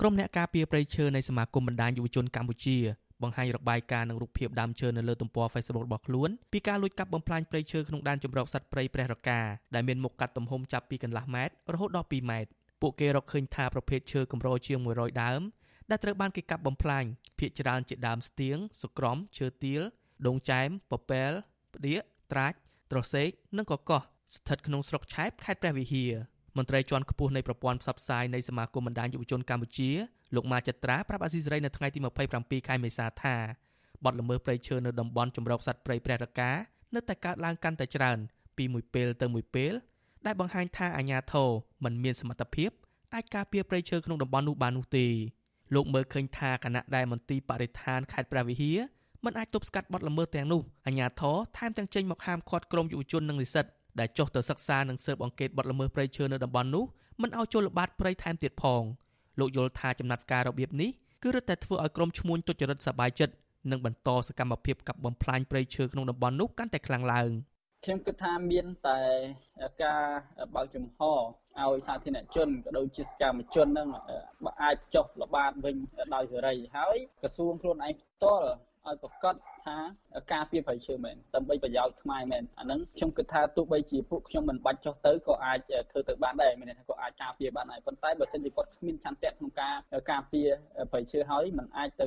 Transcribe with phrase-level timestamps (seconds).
[0.00, 2.76] ក្រុមអ្នកការពារព្រៃឈើនៃសមាគមបណ្ដាញយុវជនកម្ពុជា
[3.22, 9.40] បង្ហាញរបាយការណ៍និងរូបភាពដើមឈើនៅលើទំព័រ Facebook របស់ខ្លួនពីការលួចកាប់បំផ្លាញព្រៃឈើក្នុងដែនជម្រកសត្វព្រៃព្រះរកា
[9.74, 12.50] ដែលមានមុខកាត់ទំហំចាប់ពីកន្លះម៉ែត្ររហូតដល់2ម៉ែត្រ
[12.80, 15.40] ពួកគេរកឃើញថាប្រភេទឈើកម្រជាង100ដើម
[15.90, 17.04] ដែលត្រូវបានគេកាប់បំផ្លាញ
[17.38, 19.82] ភាគច្រើនជាដើមស្ទៀងសុក្រំឈើទាល
[20.26, 21.32] ដងចែមពពែល
[21.74, 22.00] ផ្ដៀក
[22.32, 22.56] ត្រាច់
[22.92, 23.28] ត្រសេក
[23.58, 24.02] និងកកោះ
[24.34, 26.12] ស្ថិតក្នុងស្រុកឆែបខេត្តព្រះវិហារ
[26.58, 29.90] មន្ត្រីជាន់ខ្ពស់នៃប្រព័ន្ធផ្សព្វផ្សាយនៃសមាគមបណ្ដាញយុវជនកម្ពុជា
[30.34, 31.98] លោកម៉ាចត្រាប្រាប់អាស៊ីសេរីនៅថ្ងៃទី
[32.34, 33.36] 27ខែមេសាថា
[34.04, 36.50] បទល្មើសព្រៃឈើនៅតំបន់ចម្រុកសត្វព្រៃព្រះរកា
[36.94, 38.18] នៅតែកើតឡើងកាន់តែច្រើន
[38.56, 39.72] ពីមួយពេលទៅមួយពេល
[40.26, 41.48] ដែលបង្ហាញថាអាជ្ញាធរ
[41.84, 42.70] មិនមានសមត្ថភាព
[43.14, 45.06] អាចការពារព្រៃឈើក្នុងតំបន់នោះបាននោះទេ
[45.74, 48.78] លោកមើលឃើញថាគណៈដែលមន្ទីរបរិស្ថានខេត្តព្រះវិហារ
[49.24, 53.66] មិនអាចទប់ស្កាត់បទល្មើសទាំងនោះអាជ្ញាធរថែមទាំងចេញមកហាមឃាត់ក្រុមយុវជននិងនិស្សិត
[54.00, 56.84] ដែលចុះទៅសិក្សានិងស៊ើបអង្កេតបទល្មើសព្រៃឈើនៅតំបន់នោះ
[57.22, 58.82] មិនឲ្យចូលល្បាតព្រៃថែមទៀតផង
[59.40, 60.90] លោកយល់ថាចំណាត់ការរបៀបនេះ
[61.22, 63.34] គឺរឹតតែធ្វើឲ្យក្រុមឈ្មួញទុច្ចរិតសប្បាយចិត្ត
[63.70, 67.30] និងបន្តសកម្មភាពកាប់បំផ្លាញព្រៃឈើក្នុងតំបន់នោះកាន់តែខ្លាំងឡើង
[67.84, 69.00] ខ្ញុំគិតថាមានតែ
[69.84, 70.02] ការ
[70.54, 73.88] បើកចំហឲ្យសាធារណជនក៏ដូចជាសកម្មជននឹង
[74.62, 75.76] អាចចុះល្បាតវិញ
[76.14, 78.48] ដោយសេរីហើយក្រសួងខ្លួនឯងផ្ទាល់
[78.86, 79.34] ឲ្យប្រកាស
[79.68, 79.78] ថា
[80.32, 85.58] ការពារប្រៃឈើមែនដើម្បីប្រយោជន៍ខ្មែរមែនអាហ្នឹងខ្ញុំគិតថាទោះបីជាពួកខ្ញុំមិនបាច់ចុះទៅក៏អាច
[85.90, 89.74] ធ្វើទៅបានដែរមានន័យថាក៏អាចការពារបានដែរប៉ុន្តែបើសិនជាគាត់គ្មានឆន្ទៈក្នុងការ
[90.10, 90.48] ការពារ
[90.92, 92.02] ប្រៃឈើហើយมันអាចទ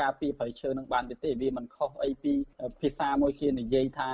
[0.00, 2.32] ការពារប្រៃឈើនឹងបានទេវាមិនខុសអីពី
[2.80, 4.10] ភាសាមួយគេនិយាយថា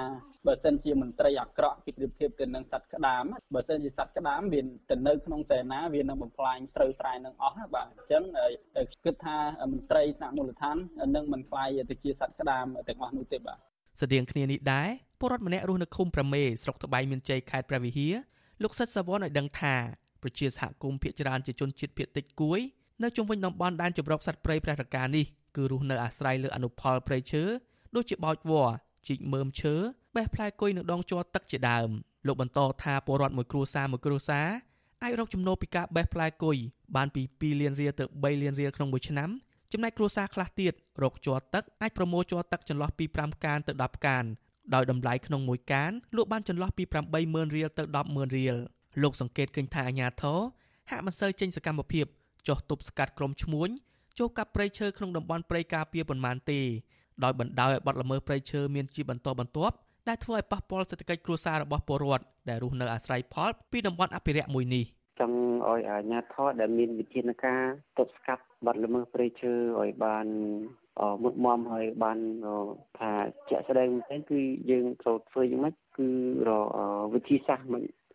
[0.47, 4.61] បើសិនជាមន្ត្រីអាក្រក់ពីប្រៀបធៀបទៅនឹងសត្វក្តាមបើសិនជាសត្វក្តាមវា
[4.91, 8.23] ទៅនៅក្នុងសេនាវានឹងបំផ្លាញស្រូវស្រែនឹងអស់បាទអញ្ចឹង
[9.05, 9.37] គិតថា
[9.73, 10.77] មន្ត្រីថ្នាក់មូលដ្ឋាន
[11.17, 13.58] នឹងមិនខ្លាយទៅជាសត្វក្តាមទាំងអស់នោះទេបាទ
[14.00, 14.89] ស្តៀងគ្នានេះដែរ
[15.20, 18.14] ពលរដ្ឋម្នាក់រស់នៅឃុំប្រមេស្រុកត្បៃមានជ័យខេត្តព្រះវិហារ
[18.62, 19.75] លោកសិតសាវ័នឲ្យដឹងថា
[20.22, 22.61] ប្រជាសហគមន៍ភាគច្រើនជាជនជាតិភាគតិចគួយ
[23.03, 27.42] នៅជុំវិញតំបន់ដែនជម្រកសត្វព្រៃព្រះរកានេះគឺរស់នៅអាស្រ័យលើអនុផលព្រៃឈើ
[27.95, 28.75] ដូចជាបោចវល្លិ
[29.08, 29.75] ជីកមើមឈើ
[30.17, 31.89] បេះផ្លែគុយនៅដងជ័រទឹកជាដើម
[32.27, 34.48] លោកបន្តថាពលរដ្ឋមួយគ្រួសារមួយគ្រួសារ
[35.02, 36.57] អាចរកចំណូលពីការបេះផ្លែគុយ
[36.96, 39.30] បានពី2លានរៀលទៅ3លានរៀលក្នុងមួយឆ្នាំ
[39.73, 44.24] ចំណែកគ្រួសារខ្លះទៀតរកជ័រទឹកអាចប្រមូលជ័រទឹកចន្លោះពី5កានទៅ10កាន
[44.74, 46.84] ដោយតម្លៃក្នុងមួយកានលក់បានចន្លោះពី
[47.20, 48.57] 80000រៀលទៅ100,000រៀល
[49.02, 50.39] លោកសង្កេតឃើញថាអាញាធរ
[50.90, 52.07] ហាក់មិនសូវចេញសកម្មភាព
[52.48, 53.68] ចុះទប់ស្កាត់ក្រុមឈ្មួញ
[54.18, 56.61] ចូលកាប់ព្រៃឈើក្នុងតំបន់ព្រៃការពារប៉ុន្មានទេ
[57.24, 59.74] ដោយបណ្ដោយឲ្យបាត់ល្មើសព្រៃឈើមានជាបន្តបន្ទាប់
[60.08, 64.84] ដែលធ្វើឲ្យប៉ះពាល់សេដ្ឋកិច្ចគ្រួសាររបស់ពលរដ្ឋដែលរស់នៅអាស្រ័យផលពីតំបន់អភិរក្សមួយនេះ
[65.18, 67.62] ចង់ឲ្យអាជ្ញាធរដែលមានវិធានការ
[67.98, 70.27] ទប់ស្កាត់បាត់ល្មើសព្រៃឈើឲ្យបាន
[71.23, 72.18] មុតមមហើយបាន
[72.98, 73.12] ថា
[73.51, 74.40] ជាក់ស្ដែងមែនគឺ
[74.70, 76.08] យើងត្រូវធ្វើយ៉ាងម៉េចគឺ
[76.48, 76.51] រ
[77.14, 77.68] វិធីសាស្ត្រ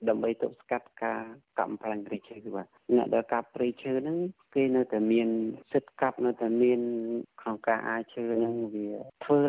[0.09, 1.21] ដើម្បីទប់ស្កាត់ការ
[1.57, 4.17] កាប់បំផ្លាញព្រៃឈើគឺបាទអ្នកដែលកាប់ព្រៃឈើហ្នឹង
[4.55, 5.27] គេនៅតែមាន
[5.71, 6.79] សិទ្ធិកាប់នៅតែមាន
[7.41, 8.87] ក្នុងការអាចឈើហ្នឹងវា
[9.23, 9.39] ធ្វើ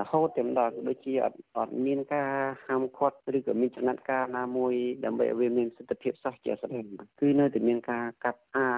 [0.00, 2.30] រហូតតែម្ដងដូចជាអត់អត់មានការ
[2.66, 4.74] ហាមឃាត់ឬក៏មានចំណាត់ការណាមួយ
[5.04, 6.84] ដើម្បីឲ្យវាមានសិទ្ធិភាពសោះជាស្ដែង
[7.20, 8.68] គឺនៅតែមានការកាប់អា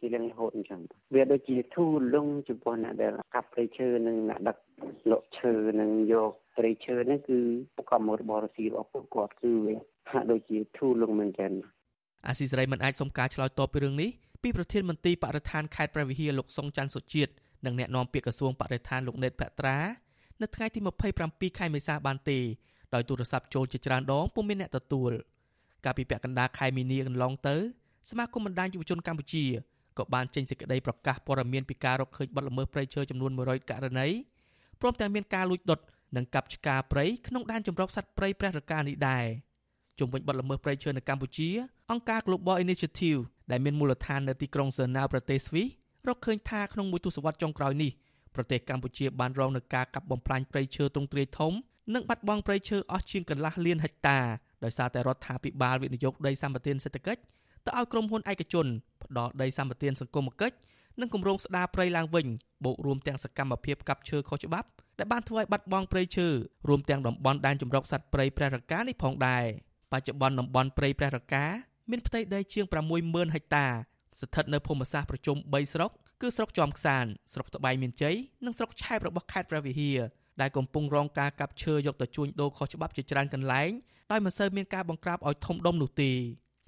[0.00, 0.80] ជារៀងរហូតអញ្ចឹង
[1.14, 4.56] វាដូចជាធូរលងចំពោះអ្នកដែលកាប់ព្រៃឈើនិងអ្នកដឹក
[5.10, 7.38] លក់ឈើនិងយកព្រៃឈើហ្នឹងគឺ
[7.76, 9.74] ប្រកបមករបរស៊ីរបស់ពួកគាត់គឺវា
[10.10, 11.52] ហាក់ដូចជាធូរលងមែនទែន
[12.26, 14.10] អាស៊ីសេរីមិនអាចសុំការឆ្លើយតបពីរឿងនេះ
[14.42, 17.32] ពីប្រធានមន្ត្រីបរិស្ថានខេត្តព្រះវិហារលោកសុងច័ន្ទសុជាតិ
[17.64, 19.78] និងអ្នកនាំពាក្យក្រសួងបរិស្ថានលោកណេតភត្រា
[20.40, 20.80] នៅថ្ងៃទី
[21.18, 22.38] 27ខែមេសាបានទេ
[22.94, 25.12] ដោយទូរស័ព្ទចូលជាច្រើនដងពុំមានអ្នកទទួល
[25.84, 27.56] កាលពីពាក់កណ្ដាលខែមីនាកន្លងទៅ
[28.10, 29.44] សមាគមបណ្ដាញយុវជនកម្ពុជា
[29.98, 34.08] ក៏បានចេញសេចក្តីប្រកាសព័ត៌មានពីការរកឃើញបទល្មើសព្រៃឈើចំនួន100ករណី
[34.80, 35.80] ព្រមទាំងមានការលួចដុត
[36.16, 39.26] និងកាប់ឆ្ការព្រៃក្នុងដែនជម្រកសត្វព្រៃព្រះរកានេះដែរ
[39.98, 41.48] ជុំវិញបទល្មើសព្រៃឈើនៅកម្ពុជា
[41.90, 45.68] អង្គការ Global Initiative ដែលមានមូលដ្ឋាននៅទីក្រុងសឺណាវប្រទេសស្វីស
[46.08, 47.90] រកឃើញថាក្នុងមួយទសវត្សរ៍ចុងក្រោយនេះ
[48.34, 51.52] ប្រទេសកម្ពុជាបានរងនឹងការកាប់បំផ្លាញព្រៃឈើទ្រង់ទ្រាយធំ
[51.94, 54.18] និងបាត់បង់ព្រៃឈើអស់ជាងកន្លះលានហិកតា
[54.64, 57.20] ដោយសារតែរដ្ឋាភិបាលវិនិយោគដីសម្បត្តិសេដ្ឋកិច្ច
[57.66, 58.66] ទៅឲ្យក្រុមហ៊ុនឯកជន
[59.02, 60.56] ផ្ដោតដីសម្បត្តិសង្គមគិច្ច
[61.00, 62.26] និងគម្រោងស្ដារព្រៃឡើងវិញ
[62.64, 64.68] បូករួមទាំងសកម្មភាពកាប់ឈើខុសច្បាប់
[64.98, 66.28] ដែលបានធ្វើឲ្យបាត់បង់ព្រៃឈើ
[66.68, 69.44] រួមទាំងតំបន់ដែនជម្រកសត្វព្រៃព្រះរកានេះផងដែរ
[69.92, 71.44] បច្ចុប្បន្នតំបន់ព្រៃព្រះរកា
[71.90, 72.64] មានផ្ទៃដីជាង
[73.00, 73.66] 60000ហិកតា
[74.20, 75.90] ស្ថិតនៅភូមិសាស្ត្រប្រជុំ3ស្រុក
[76.20, 79.98] គឺស្រុកជាំខ្សានស្រុកត្បៃមានជ័យនិងស្រុកឆែបរបស់ខេត្តព្រះវិហារ
[80.40, 83.70] ដែលកំពុងរងការកាប់ឈើយកទៅជួញដូរខុសច្បាប់ជាច្រើនកន្លែង
[84.10, 86.12] ដោយមិនសូវមានការបង្ក្រាបឲ្យធំដុំនោះទេ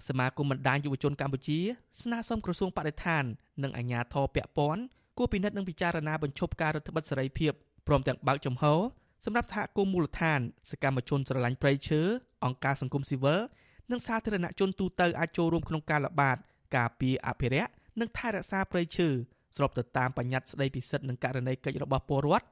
[0.09, 1.59] សមាគមបណ្ដាញយុវជនកម្ពុជា
[2.03, 3.25] ស្នើសុំក្រសួងបរិស្ថាន
[3.63, 4.83] និងអាជ្ញាធរពាក់ព័ន្ធ
[5.19, 7.53] គួរពិនិត្យនិងពិចារណាបញ្ឈប់ការរដ្ឋបិទសេរីភាព
[7.87, 8.65] ព្រមទាំងបើកចំហ
[9.25, 12.01] សម្រាប់សហគមន៍មូលដ្ឋានសកម្មជនស្រឡាញ់ព្រៃឈើ
[12.45, 13.41] អង្គការសង្គមស៊ីវិល
[13.91, 16.37] និងសាធារណជនទូទៅអាចចូលរួមក្នុងការល្បាត
[16.77, 17.71] ការពារអភិរក្ស
[18.01, 19.09] និងថែរក្សាព្រៃឈើ
[19.57, 22.47] ស្របទៅតាមបញ្ញត្តិស្តីពីសិទ្ធិនិងករណីកិច្ចរបស់ពលរដ្ឋ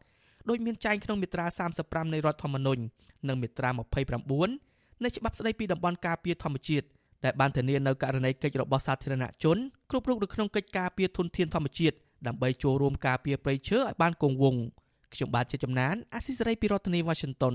[0.49, 1.47] ដោយមានចែងក្នុងមាត្រា
[1.81, 2.83] 35នៃរដ្ឋធម្មនុញ្ញ
[3.29, 3.71] និងមាត្រា
[4.37, 6.87] 29នៃច្បាប់ស្តីពីតំបន់ការពារធម្មជាតិ
[7.25, 9.59] ដែលបានធានានៅករណីកិច្ចរបស់សាធារណជន
[9.91, 14.63] គ្រប់រូបនៅក្នុងកិច្ចការពារធនធានធម្មជាតិដើម្បីចូលរួមការពារព្រៃឈើឲ្យបានគង់វង្ស
[15.15, 17.55] ខ្ញុំបាទជាចំណានអាស៊ីសេរីពីរដ្ឋធានី Washington